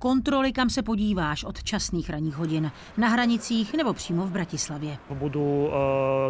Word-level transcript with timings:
Kontroly, 0.00 0.52
kam 0.52 0.70
se 0.70 0.82
podíváš 0.82 1.44
od 1.44 1.62
časných 1.62 2.10
ranních 2.10 2.36
hodin. 2.36 2.72
Na 2.96 3.08
hranicích 3.08 3.74
nebo 3.74 3.92
přímo 3.92 4.26
v 4.26 4.30
Bratislavě. 4.32 4.96
Budú 5.12 5.68
uh, 5.68 5.72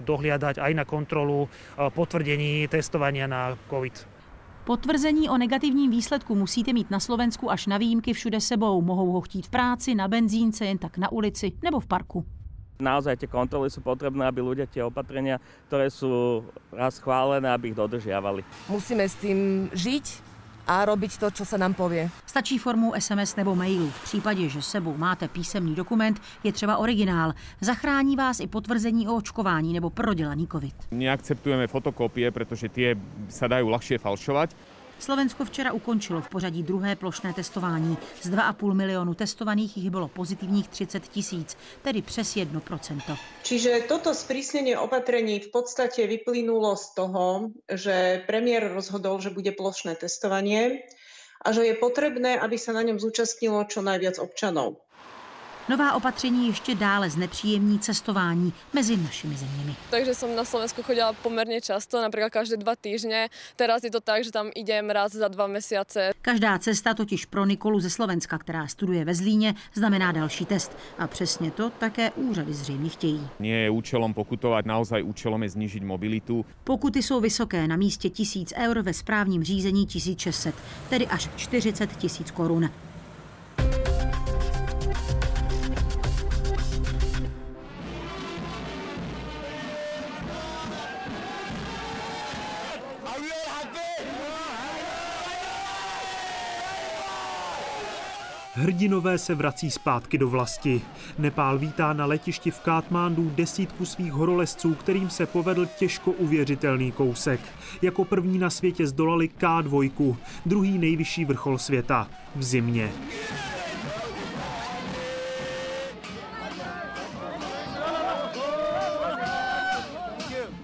dohliadať 0.03 0.58
aj 0.58 0.72
na 0.74 0.83
kontrolu 0.83 1.46
uh, 1.46 1.87
potvrdení 1.95 2.67
testovania 2.67 3.30
na 3.30 3.54
COVID. 3.71 3.94
Potvrzení 4.67 5.30
o 5.30 5.38
negativním 5.38 5.90
výsledku 5.90 6.35
musíte 6.35 6.72
mít 6.72 6.90
na 6.90 6.98
Slovensku 6.98 7.51
až 7.51 7.71
na 7.71 7.79
výjimky 7.79 8.12
všude 8.12 8.40
sebou. 8.43 8.83
Mohou 8.83 9.12
ho 9.12 9.21
chtít 9.21 9.47
v 9.47 9.51
práci, 9.51 9.94
na 9.94 10.08
benzínce, 10.08 10.66
jen 10.66 10.79
tak 10.79 10.98
na 10.98 11.12
ulici 11.12 11.52
nebo 11.62 11.80
v 11.80 11.87
parku. 11.87 12.26
Naozaj 12.80 13.22
tie 13.22 13.30
kontroly 13.30 13.71
sú 13.71 13.87
potrebné, 13.87 14.26
aby 14.26 14.40
ľudia 14.40 14.66
tie 14.66 14.83
opatrenia, 14.83 15.39
ktoré 15.69 15.93
sú 15.93 16.43
raz 16.73 16.97
schválené, 16.98 17.47
aby 17.52 17.71
ich 17.71 17.79
dodržiavali. 17.79 18.41
Musíme 18.73 19.05
s 19.05 19.15
tým 19.21 19.69
žiť 19.71 20.30
a 20.70 20.87
robiť 20.87 21.19
to, 21.19 21.34
čo 21.34 21.42
sa 21.42 21.59
nám 21.59 21.74
povie. 21.74 22.06
Stačí 22.23 22.55
formou 22.55 22.95
SMS 22.95 23.34
nebo 23.34 23.59
mailu. 23.59 23.91
V 23.91 24.02
případě, 24.05 24.48
že 24.48 24.62
sebou 24.62 24.95
máte 24.95 25.27
písemný 25.28 25.74
dokument, 25.74 26.23
je 26.45 26.52
třeba 26.52 26.77
originál. 26.77 27.34
Zachrání 27.61 28.16
vás 28.16 28.41
i 28.41 28.47
potvrzení 28.47 29.09
o 29.09 29.16
očkování 29.16 29.73
nebo 29.73 29.91
prodělaný 29.91 30.47
COVID. 30.47 30.75
Neakceptujeme 30.95 31.66
fotokópie, 31.66 32.30
pretože 32.30 32.70
tie 32.70 32.95
sa 33.27 33.51
dajú 33.51 33.66
ľahšie 33.66 33.98
falšovať. 33.98 34.55
Slovensko 35.01 35.45
včera 35.45 35.73
ukončilo 35.73 36.21
v 36.21 36.29
pořadí 36.29 36.63
druhé 36.63 36.97
plošné 36.97 37.33
testování. 37.33 37.99
Z 38.23 38.31
2,5 38.31 38.75
milionu 38.75 39.15
testovaných 39.15 39.77
jich 39.77 39.91
bylo 39.91 40.09
pozitivních 40.09 40.69
30 40.69 41.09
tisíc, 41.09 41.57
tedy 41.83 42.03
přes 42.03 42.37
1%. 42.37 43.17
Čiže 43.43 43.81
toto 43.89 44.15
sprísnenie 44.15 44.79
opatrení 44.79 45.41
v 45.41 45.49
podstate 45.49 46.07
vyplynulo 46.07 46.77
z 46.77 46.95
toho, 46.95 47.51
že 47.73 48.23
premiér 48.27 48.69
rozhodol, 48.73 49.21
že 49.21 49.33
bude 49.33 49.53
plošné 49.53 49.97
testovanie 49.97 50.85
a 51.41 51.53
že 51.53 51.65
je 51.65 51.75
potrebné, 51.81 52.37
aby 52.37 52.61
sa 52.61 52.77
na 52.77 52.85
ňom 52.85 53.01
zúčastnilo 53.01 53.64
čo 53.64 53.81
najviac 53.81 54.20
občanov. 54.20 54.85
Nová 55.71 55.93
opatření 55.93 56.47
ještě 56.47 56.75
dále 56.75 57.11
znepříjemní 57.11 57.79
cestování 57.79 58.53
mezi 58.73 58.97
našimi 58.97 59.37
zeměmi. 59.37 59.77
Takže 59.91 60.15
som 60.15 60.35
na 60.35 60.43
Slovensku 60.45 60.83
chodila 60.83 61.13
pomerne 61.13 61.61
často, 61.63 62.03
napríklad 62.03 62.35
každé 62.35 62.59
dva 62.59 62.75
týždne. 62.75 63.31
Teraz 63.55 63.87
je 63.87 63.91
to 63.95 64.03
tak, 64.03 64.27
že 64.27 64.35
tam 64.35 64.51
idem 64.51 64.91
raz 64.91 65.15
za 65.15 65.31
dva 65.31 65.47
mesiace. 65.47 66.11
Každá 66.23 66.59
cesta 66.59 66.95
totiž 66.95 67.31
pro 67.31 67.47
Nikolu 67.47 67.81
ze 67.81 67.91
Slovenska, 67.91 68.39
která 68.39 68.67
studuje 68.67 69.05
ve 69.05 69.15
Zlíně, 69.15 69.55
znamená 69.75 70.13
další 70.13 70.45
test. 70.45 70.75
A 70.98 71.07
přesně 71.07 71.51
to 71.51 71.71
také 71.71 72.11
úřady 72.11 72.55
zřejmě 72.55 72.91
chtějí. 72.91 73.29
Nie 73.39 73.57
je 73.57 73.71
účelom 73.71 74.11
pokutovať, 74.15 74.67
naozaj 74.67 75.07
účelom 75.07 75.43
je 75.47 75.55
znížiť 75.55 75.83
mobilitu. 75.87 76.43
Pokuty 76.65 76.98
jsou 77.03 77.21
vysoké, 77.21 77.69
na 77.71 77.77
místě 77.77 78.11
1000 78.11 78.53
eur, 78.59 78.83
ve 78.83 78.93
správním 78.93 79.45
řízení 79.45 79.87
1600, 79.87 80.55
tedy 80.91 81.07
až 81.07 81.31
40 81.37 81.97
tisíc 81.97 82.31
korun. 82.31 82.89
Hrdinové 98.61 99.19
se 99.19 99.34
vrací 99.34 99.70
zpátky 99.70 100.19
do 100.19 100.28
vlasti. 100.28 100.83
Nepál 101.19 101.58
vítá 101.58 101.92
na 101.92 102.06
letišti 102.06 102.50
v 102.50 102.61
Kátmándu 102.61 103.33
desítku 103.34 103.84
svých 103.84 104.12
horolezců, 104.12 104.75
kterým 104.75 105.11
se 105.11 105.27
povedl 105.27 105.67
těžko 105.67 106.11
uvěřitelný 106.11 106.92
kousek. 106.92 107.41
Jako 107.83 108.05
první 108.05 108.39
na 108.39 108.50
světě 108.50 108.86
zdolali 108.86 109.30
K2, 109.39 110.17
druhý 110.47 110.78
nejvyšší 110.78 111.25
vrchol 111.25 111.58
světa 111.58 112.08
v 112.36 112.42
zimě. 112.42 112.92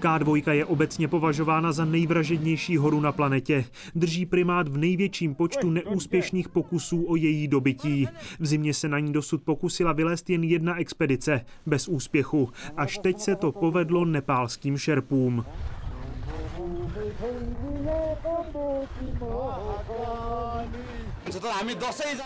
K2 0.07 0.53
je 0.53 0.65
obecně 0.65 1.09
považována 1.09 1.73
za 1.73 1.85
nejvražednější 1.85 2.77
horu 2.77 3.01
na 3.01 3.13
planetě. 3.13 3.65
Drží 3.95 4.27
primát 4.27 4.69
v 4.69 4.77
největším 4.77 5.35
počtu 5.35 5.71
neúspěšných 5.71 6.49
pokusů 6.49 7.05
o 7.09 7.17
její 7.17 7.49
dobytí. 7.49 8.09
V 8.41 8.47
zimě 8.47 8.75
se 8.75 8.89
na 8.89 8.99
ní 8.99 9.13
dosud 9.13 9.43
pokusila 9.43 9.93
vylézt 9.93 10.31
jen 10.31 10.45
jedna 10.45 10.77
expedice, 10.77 11.41
bez 11.67 11.89
úspěchu. 11.89 12.49
Až 12.77 12.99
teď 12.99 13.21
se 13.21 13.37
to 13.37 13.53
povedlo 13.53 14.05
nepálským 14.05 14.79
šerpům. 14.79 15.45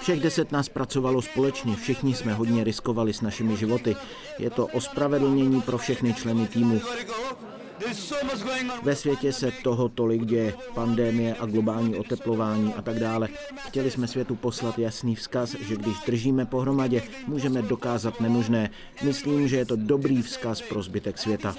Všech 0.01 0.21
deset 0.21 0.53
nás 0.53 0.69
pracovalo 0.69 1.23
společně, 1.23 1.77
všichni 1.77 2.15
jsme 2.15 2.35
hodně 2.35 2.65
riskovali 2.65 3.13
s 3.13 3.21
našimi 3.21 3.57
životy. 3.57 3.97
Je 4.39 4.51
to 4.51 4.67
ospravedlnění 4.67 5.63
pro 5.63 5.79
všechny 5.79 6.15
členy 6.15 6.47
týmu. 6.47 6.81
Ve 8.83 8.97
světě 8.97 9.33
se 9.33 9.51
toho 9.63 9.89
tolik 9.89 10.25
děje, 10.25 10.55
pandémie 10.75 11.35
a 11.35 11.47
globální 11.47 11.97
oteplování 11.97 12.75
a 12.75 12.83
tak 12.83 12.99
dále. 12.99 13.29
Chtěli 13.57 13.91
jsme 13.91 14.09
světu 14.09 14.37
poslat 14.37 14.79
jasný 14.79 15.15
vzkaz, 15.15 15.57
že 15.61 15.77
když 15.77 15.97
držíme 16.07 16.47
pohromadě, 16.47 17.03
můžeme 17.27 17.63
dokázat 17.63 18.21
nemožné. 18.21 18.71
Myslím, 19.03 19.49
že 19.49 19.57
je 19.57 19.67
to 19.67 19.77
dobrý 19.77 20.23
vzkaz 20.23 20.63
pro 20.63 20.83
zbytek 20.83 21.19
světa. 21.19 21.55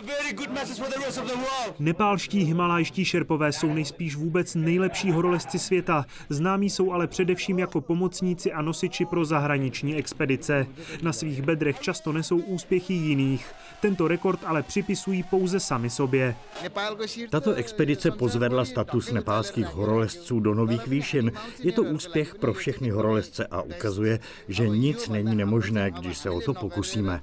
Nepálští 1.80 2.40
himalajští 2.40 3.06
šerpové 3.06 3.52
jsou 3.52 3.74
nejspíš 3.74 4.16
vůbec 4.16 4.56
nejlepší 4.56 5.12
horolezci 5.12 5.60
světa. 5.60 6.06
Známí 6.30 6.70
jsou 6.70 6.92
ale 6.92 7.08
především 7.08 7.60
jako 7.60 7.82
pomocníci 7.82 8.52
a 8.54 8.62
nosiči 8.62 9.06
pro 9.06 9.26
zahraniční 9.26 9.96
expedice. 9.96 10.68
Na 11.02 11.14
svých 11.14 11.42
bedrech 11.42 11.80
často 11.80 12.12
nesou 12.12 12.38
úspěchy 12.38 12.94
jiných. 12.94 13.52
Tento 13.82 14.08
rekord 14.08 14.40
ale 14.46 14.64
připisují 14.64 15.24
pouze 15.24 15.60
sami 15.60 15.90
sobě. 15.90 16.11
Tato 17.30 17.54
expedice 17.54 18.12
pozvedla 18.12 18.66
status 18.66 19.12
nepálských 19.12 19.66
horolezců 19.66 20.40
do 20.40 20.54
nových 20.54 20.88
výšin. 20.88 21.32
Je 21.60 21.72
to 21.72 21.84
úspěch 21.84 22.36
pro 22.36 22.54
všechny 22.54 22.90
horolezce 22.90 23.48
a 23.48 23.62
ukazuje, 23.62 24.20
že 24.48 24.70
nic 24.70 25.10
není 25.10 25.36
nemožné, 25.36 25.92
když 25.92 26.18
se 26.18 26.30
o 26.30 26.42
to 26.42 26.54
pokusíme. 26.54 27.22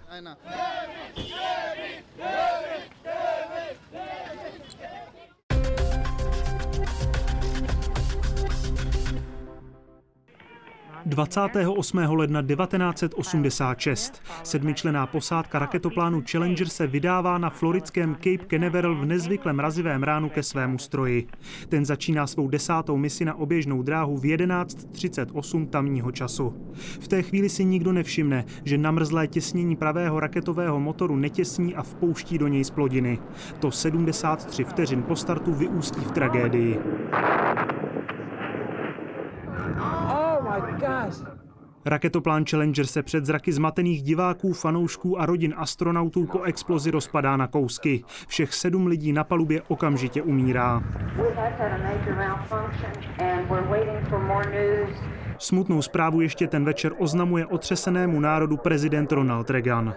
28. 11.08 11.98
ledna 11.98 12.42
1986 12.42 14.22
sedmičlená 14.42 15.06
posádka 15.06 15.58
raketoplánu 15.58 16.22
Challenger 16.30 16.68
se 16.68 16.86
vydává 16.86 17.38
na 17.38 17.50
floridském 17.50 18.14
Cape 18.14 18.46
Canaveral 18.46 18.94
v 18.94 19.04
nezvykle 19.04 19.52
mrazivém 19.52 20.02
ránu 20.02 20.28
ke 20.28 20.42
svému 20.42 20.78
stroji. 20.78 21.26
Ten 21.68 21.84
začíná 21.84 22.26
svou 22.26 22.48
desátou 22.48 22.96
misi 22.96 23.24
na 23.24 23.34
oběžnou 23.34 23.82
dráhu 23.82 24.16
v 24.16 24.22
11.38 24.22 25.66
tamního 25.66 26.12
času. 26.12 26.54
V 27.00 27.08
té 27.08 27.22
chvíli 27.22 27.48
si 27.48 27.64
nikdo 27.64 27.92
nevšimne, 27.92 28.44
že 28.64 28.78
namrzlé 28.78 29.26
těsnění 29.26 29.76
pravého 29.76 30.20
raketového 30.20 30.80
motoru 30.80 31.16
netěsní 31.16 31.74
a 31.74 31.82
vpouští 31.82 32.38
do 32.38 32.48
něj 32.48 32.64
splodiny. 32.64 33.18
To 33.58 33.70
73 33.70 34.64
vteřin 34.64 35.02
po 35.02 35.16
startu 35.16 35.54
vyústí 35.54 36.00
v 36.00 36.10
tragédii. 36.10 36.78
Raketoplán 41.84 42.44
Challenger 42.44 42.86
se 42.86 43.02
před 43.02 43.26
zraky 43.26 43.52
zmatených 43.52 44.02
diváků, 44.02 44.52
fanoušků 44.52 45.20
a 45.20 45.26
rodin 45.26 45.54
astronautů 45.56 46.26
po 46.26 46.42
explozi 46.42 46.90
rozpadá 46.90 47.36
na 47.36 47.46
kousky. 47.46 48.04
Všech 48.28 48.54
sedm 48.54 48.86
lidí 48.86 49.12
na 49.12 49.24
palubě 49.24 49.62
okamžitě 49.68 50.22
umírá. 50.22 50.82
Smutnou 55.38 55.82
zprávu 55.82 56.20
ještě 56.20 56.46
ten 56.46 56.64
večer 56.64 56.92
oznamuje 56.98 57.46
otřesenému 57.46 58.20
národu 58.20 58.56
prezident 58.56 59.12
Ronald 59.12 59.50
Reagan. 59.50 59.94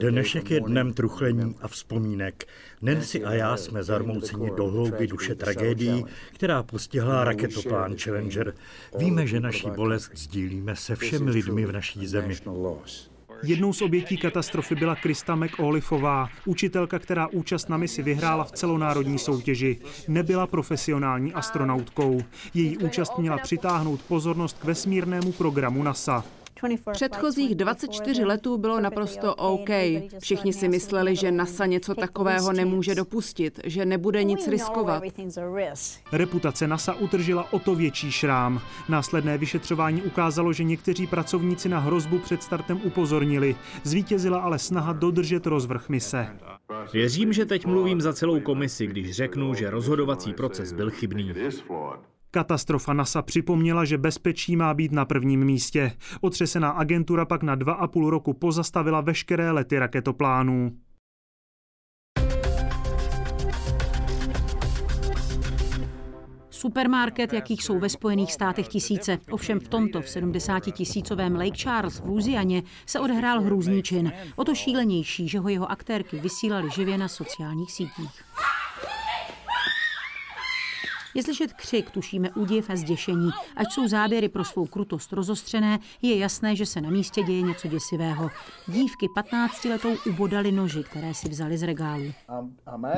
Dnešek 0.00 0.50
je 0.50 0.60
dnem 0.60 0.92
truchlení 0.92 1.54
a 1.60 1.68
vzpomínek. 1.68 2.44
Nancy 2.82 3.24
a 3.24 3.32
já 3.32 3.56
jsme 3.56 3.82
zarmouceni 3.82 4.50
do 4.56 4.66
hlouby 4.66 5.06
duše 5.06 5.34
tragédií, 5.34 6.04
která 6.32 6.62
postihla 6.62 7.24
raketoplán 7.24 7.96
Challenger. 7.96 8.54
Víme, 8.98 9.26
že 9.26 9.40
naší 9.40 9.70
bolest 9.70 10.10
sdílíme 10.14 10.76
se 10.76 10.96
všemi 10.96 11.30
lidmi 11.30 11.66
v 11.66 11.72
naší 11.72 12.06
zemi. 12.06 12.36
Jednou 13.42 13.72
z 13.72 13.82
obětí 13.82 14.16
katastrofy 14.16 14.74
byla 14.74 14.96
Krista 14.96 15.34
McAulifová, 15.34 16.28
učitelka, 16.46 16.98
která 16.98 17.26
účast 17.26 17.68
na 17.68 17.76
misi 17.76 18.02
vyhrála 18.02 18.44
v 18.44 18.52
celonárodní 18.52 19.18
soutěži. 19.18 19.78
Nebyla 20.08 20.46
profesionální 20.46 21.32
astronautkou. 21.32 22.20
Její 22.54 22.78
účast 22.78 23.18
měla 23.18 23.38
přitáhnout 23.38 24.02
pozornost 24.02 24.58
k 24.58 24.64
vesmírnému 24.64 25.32
programu 25.32 25.82
NASA. 25.82 26.24
Předchozích 26.92 27.54
24 27.54 28.24
letů 28.24 28.58
bylo 28.58 28.80
naprosto 28.80 29.34
OK. 29.34 29.68
Všichni 30.18 30.52
si 30.52 30.68
mysleli, 30.68 31.16
že 31.16 31.32
NASA 31.32 31.66
něco 31.66 31.94
takového 31.94 32.52
nemůže 32.52 32.94
dopustit, 32.94 33.60
že 33.64 33.84
nebude 33.84 34.24
nic 34.24 34.48
riskovat. 34.48 35.02
Reputace 36.12 36.68
NASA 36.68 36.94
utržila 36.94 37.52
o 37.52 37.58
to 37.58 37.74
větší 37.74 38.12
šrám. 38.12 38.60
Následné 38.88 39.38
vyšetřování 39.38 40.02
ukázalo, 40.02 40.52
že 40.52 40.64
někteří 40.64 41.06
pracovníci 41.06 41.68
na 41.68 41.78
hrozbu 41.78 42.18
před 42.18 42.42
startem 42.42 42.80
upozornili. 42.84 43.56
Zvítězila 43.82 44.40
ale 44.40 44.58
snaha 44.58 44.92
dodržet 44.92 45.46
rozvrh 45.46 45.88
mise. 45.88 46.26
Věřím, 46.92 47.32
že 47.32 47.46
teď 47.46 47.66
mluvím 47.66 48.00
za 48.00 48.12
celou 48.12 48.40
komisi, 48.40 48.86
když 48.86 49.10
řeknu, 49.10 49.54
že 49.54 49.70
rozhodovací 49.70 50.32
proces 50.32 50.72
byl 50.72 50.90
chybný. 50.90 51.34
Katastrofa 52.34 52.92
NASA 52.92 53.22
připomněla, 53.22 53.84
že 53.84 53.98
bezpečí 53.98 54.56
má 54.56 54.74
být 54.74 54.92
na 54.92 55.04
prvním 55.04 55.44
místě. 55.44 55.92
Otřesená 56.20 56.70
agentura 56.70 57.24
pak 57.24 57.42
na 57.42 57.54
dva 57.54 57.72
a 57.72 57.86
půl 57.86 58.10
roku 58.10 58.32
pozastavila 58.32 59.00
veškeré 59.00 59.50
lety 59.50 59.78
raketoplánů. 59.78 60.72
Supermarket, 66.50 67.32
jakých 67.32 67.64
jsou 67.64 67.78
ve 67.78 67.88
Spojených 67.88 68.32
státech 68.32 68.68
tisíce. 68.68 69.18
Ovšem 69.30 69.60
v 69.60 69.68
tomto 69.68 70.02
v 70.02 70.08
70 70.08 70.60
tisícovém 70.60 71.36
Lake 71.36 71.56
Charles 71.56 72.00
v 72.00 72.06
Louisianě 72.06 72.62
se 72.86 73.00
odehrál 73.00 73.40
hrůzný 73.40 73.82
čin. 73.82 74.12
O 74.36 74.44
to 74.44 74.54
šílenější, 74.54 75.28
že 75.28 75.38
ho 75.38 75.48
jeho 75.48 75.70
aktérky 75.70 76.18
vysílali 76.18 76.70
živě 76.70 76.98
na 76.98 77.08
sociálních 77.08 77.72
sítích. 77.72 78.22
Je 81.14 81.22
slyšet 81.22 81.52
křik, 81.52 81.90
tušíme 81.90 82.30
údiv 82.30 82.70
a 82.70 82.76
zděšení. 82.76 83.30
Ať 83.56 83.72
jsou 83.72 83.88
záběry 83.88 84.28
pro 84.28 84.44
svou 84.44 84.66
krutost 84.66 85.12
rozostřené, 85.12 85.78
je 86.02 86.18
jasné, 86.18 86.56
že 86.56 86.66
se 86.66 86.80
na 86.80 86.90
místě 86.90 87.22
děje 87.22 87.42
něco 87.42 87.68
děsivého. 87.68 88.30
Dívky 88.68 89.08
15 89.14 89.64
letou 89.64 89.96
ubodali 90.06 90.52
noži, 90.52 90.84
které 90.84 91.14
si 91.14 91.28
vzali 91.28 91.58
z 91.58 91.62
regálu. 91.62 92.12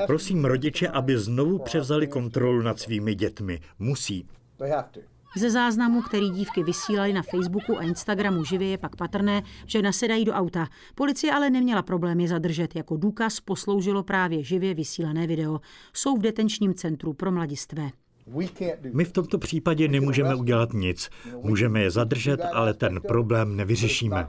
Prosím 0.07 0.45
rodiče, 0.45 0.89
aby 0.89 1.19
znovu 1.19 1.59
převzali 1.59 2.07
kontrolu 2.07 2.63
nad 2.63 2.81
svými 2.81 3.15
dětmi. 3.15 3.61
Musí. 3.79 4.27
Ze 5.37 5.51
záznamu, 5.51 6.03
který 6.03 6.31
dívky 6.31 6.63
vysílali 6.63 7.13
na 7.13 7.23
Facebooku 7.23 7.79
a 7.79 7.83
Instagramu 7.83 8.45
živě, 8.45 8.69
je 8.69 8.79
pak 8.79 8.97
patrné, 8.97 9.43
že 9.67 9.83
nasedají 9.83 10.25
do 10.25 10.33
auta. 10.33 10.69
Policie 10.95 11.33
ale 11.33 11.51
neměla 11.51 11.83
problém 11.83 12.21
je 12.21 12.29
zadržet. 12.29 12.77
Jako 12.77 12.97
důkaz 12.97 13.41
posloužilo 13.41 14.03
právě 14.03 14.43
živě 14.43 14.75
vysílané 14.75 15.27
video. 15.27 15.61
Jsou 15.93 16.17
v 16.17 16.23
detenčním 16.23 16.75
centru 16.75 17.13
pro 17.13 17.33
mladistvé. 17.33 17.91
My 18.93 19.05
v 19.05 19.12
tomto 19.12 19.38
případě 19.38 19.88
nemůžeme 19.88 20.35
udělat 20.35 20.73
nic. 20.73 21.11
Můžeme 21.43 21.82
je 21.82 21.91
zadržet, 21.91 22.41
ale 22.41 22.75
ten 22.75 23.00
problém 23.00 23.56
nevyřešíme. 23.56 24.29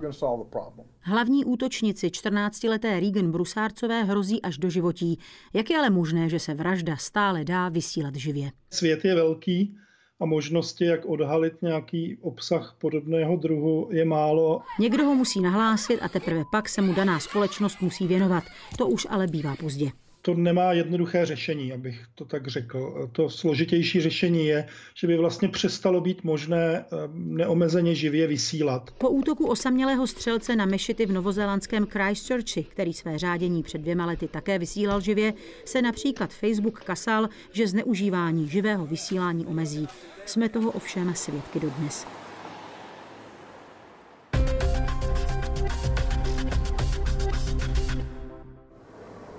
Hlavní 1.02 1.46
útočnici 1.46 2.08
14-leté 2.08 3.00
Regan 3.00 3.32
Brusárcové 3.32 4.04
hrozí 4.04 4.42
až 4.42 4.58
do 4.58 4.70
životí. 4.70 5.20
Jak 5.54 5.70
je 5.70 5.78
ale 5.78 5.90
možné, 5.90 6.30
že 6.30 6.40
se 6.40 6.54
vražda 6.54 6.98
stále 6.98 7.44
dá 7.44 7.70
vysílat 7.70 8.16
živě? 8.16 8.52
Svět 8.70 9.06
je 9.06 9.16
velký 9.16 9.78
a 10.20 10.26
možnosti, 10.26 10.86
jak 10.86 11.06
odhalit 11.06 11.62
nějaký 11.62 12.18
obsah 12.22 12.76
podobného 12.82 13.36
druhu, 13.36 13.90
je 13.92 14.06
málo. 14.06 14.62
Někdo 14.80 15.04
ho 15.06 15.16
musí 15.16 15.42
nahlásit 15.42 16.00
a 16.02 16.10
teprve 16.10 16.44
pak 16.52 16.70
se 16.70 16.82
mu 16.82 16.94
daná 16.94 17.20
společnost 17.20 17.82
musí 17.82 18.08
věnovat. 18.08 18.44
To 18.78 18.88
už 18.88 19.08
ale 19.10 19.28
bývá 19.28 19.56
pozdě 19.56 19.92
to 20.26 20.34
nemá 20.34 20.74
jednoduché 20.74 21.26
řešení, 21.26 21.74
abych 21.74 22.06
to 22.16 22.26
tak 22.26 22.48
řekl. 22.48 23.10
To 23.12 23.30
složitější 23.30 24.02
řešení 24.02 24.48
je, 24.48 24.68
že 24.96 25.08
by 25.08 25.18
vlastně 25.18 25.50
přestalo 25.50 26.02
být 26.02 26.24
možné 26.24 26.86
eh, 26.86 26.98
neomezeně 27.14 27.96
živě 27.96 28.28
vysílat. 28.28 28.92
Po 28.98 29.10
útoku 29.10 29.48
osamělého 29.48 30.08
střelce 30.08 30.56
na 30.56 30.66
mešity 30.66 31.06
v 31.06 31.12
novozélandském 31.12 31.86
Christchurchi, 31.86 32.64
který 32.64 32.94
své 32.94 33.18
řádění 33.18 33.64
před 33.64 33.78
dvěma 33.78 34.06
lety 34.06 34.28
také 34.28 34.60
vysílal 34.60 35.02
živě, 35.02 35.34
se 35.66 35.82
například 35.82 36.34
Facebook 36.34 36.84
kasal, 36.84 37.30
že 37.52 37.68
zneužívání 37.68 38.48
živého 38.48 38.86
vysílání 38.86 39.46
omezí. 39.46 39.88
Jsme 40.26 40.50
toho 40.50 40.72
ovšem 40.72 41.16
svědky 41.16 41.60
dodnes. 41.60 42.15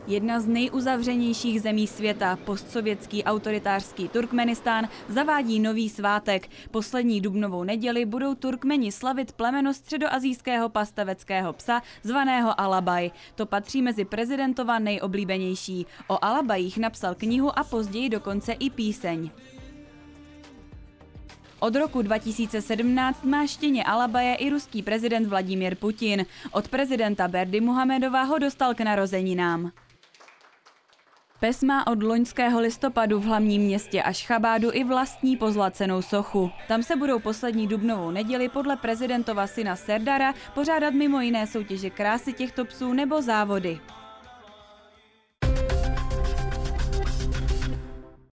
Jedna 0.08 0.40
z 0.40 0.46
nejuzavřenějších 0.46 1.62
zemí 1.62 1.86
světa, 1.86 2.38
postsovětský 2.44 3.24
autoritářský 3.24 4.08
Turkmenistán, 4.08 4.88
zavádí 5.08 5.60
nový 5.60 5.88
svátek. 5.88 6.48
Poslední 6.70 7.20
dubnovou 7.20 7.64
neděli 7.64 8.04
budou 8.04 8.34
Turkmeni 8.34 8.92
slavit 8.92 9.32
plemeno 9.32 9.74
středoazijského 9.74 10.68
pastaveckého 10.68 11.52
psa 11.52 11.82
zvaného 12.02 12.60
Alabaj. 12.60 13.10
To 13.34 13.46
patří 13.46 13.82
mezi 13.82 14.04
prezidentova 14.04 14.78
nejoblíbenější. 14.78 15.86
O 16.08 16.24
Alabajích 16.24 16.78
napsal 16.78 17.14
knihu 17.14 17.58
a 17.58 17.64
později 17.64 18.08
dokonce 18.08 18.52
i 18.52 18.70
píseň. 18.70 19.30
Od 21.58 21.76
roku 21.76 22.02
2017 22.02 23.24
má 23.24 23.46
štěně 23.46 23.84
Alabaje 23.84 24.34
i 24.34 24.50
ruský 24.50 24.82
prezident 24.82 25.26
Vladimír 25.26 25.74
Putin. 25.74 26.26
Od 26.52 26.68
prezidenta 26.68 27.28
Berdy 27.28 27.60
Muhamedova 27.60 28.22
ho 28.22 28.38
dostal 28.38 28.74
k 28.74 28.80
narozeninám. 28.80 29.72
Pes 31.40 31.62
má 31.62 31.86
od 31.86 32.02
loňského 32.02 32.60
listopadu 32.60 33.20
v 33.20 33.24
hlavním 33.24 33.62
městě 33.62 34.02
Ašchabádu 34.02 34.70
i 34.72 34.84
vlastní 34.84 35.36
pozlacenou 35.36 36.02
sochu. 36.02 36.50
Tam 36.68 36.82
se 36.82 36.96
budou 36.96 37.18
poslední 37.18 37.66
dubnovou 37.66 38.10
neděli 38.10 38.48
podle 38.48 38.76
prezidentova 38.76 39.46
syna 39.46 39.76
Serdara 39.76 40.34
pořádat 40.54 40.94
mimo 40.94 41.20
jiné 41.20 41.46
soutěže 41.46 41.90
krásy 41.90 42.32
těchto 42.32 42.64
psů 42.64 42.92
nebo 42.92 43.22
závody. 43.22 43.80